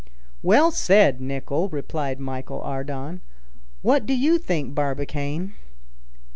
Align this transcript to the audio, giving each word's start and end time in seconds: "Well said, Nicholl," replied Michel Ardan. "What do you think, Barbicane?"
"Well 0.41 0.71
said, 0.71 1.21
Nicholl," 1.21 1.69
replied 1.69 2.19
Michel 2.19 2.59
Ardan. 2.63 3.21
"What 3.83 4.07
do 4.07 4.17
you 4.17 4.39
think, 4.39 4.73
Barbicane?" 4.73 5.53